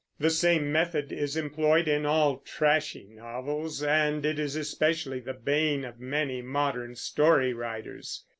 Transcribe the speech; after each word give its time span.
The 0.17 0.31
same 0.31 0.71
method 0.71 1.11
is 1.11 1.37
employed 1.37 1.87
in 1.87 2.07
all 2.07 2.37
trashy 2.39 3.05
novels 3.11 3.83
and 3.83 4.25
it 4.25 4.39
is 4.39 4.55
especially 4.55 5.19
the 5.19 5.35
bane 5.35 5.85
of 5.85 5.99
many 5.99 6.41
modern 6.41 6.95
story 6.95 7.53
writers. 7.53 8.25